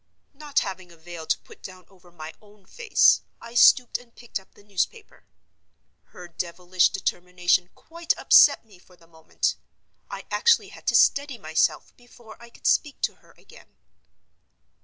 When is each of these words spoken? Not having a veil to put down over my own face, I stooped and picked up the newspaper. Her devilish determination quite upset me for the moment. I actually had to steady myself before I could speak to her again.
Not 0.33 0.61
having 0.61 0.91
a 0.91 0.97
veil 0.97 1.27
to 1.27 1.37
put 1.41 1.61
down 1.61 1.85
over 1.87 2.11
my 2.11 2.33
own 2.41 2.65
face, 2.65 3.21
I 3.39 3.53
stooped 3.53 3.99
and 3.99 4.15
picked 4.15 4.39
up 4.39 4.55
the 4.55 4.63
newspaper. 4.63 5.27
Her 6.05 6.27
devilish 6.27 6.89
determination 6.89 7.69
quite 7.75 8.17
upset 8.17 8.65
me 8.65 8.79
for 8.79 8.95
the 8.95 9.05
moment. 9.05 9.57
I 10.09 10.25
actually 10.31 10.69
had 10.69 10.87
to 10.87 10.95
steady 10.95 11.37
myself 11.37 11.95
before 11.97 12.41
I 12.41 12.49
could 12.49 12.65
speak 12.65 12.99
to 13.01 13.17
her 13.17 13.33
again. 13.37 13.75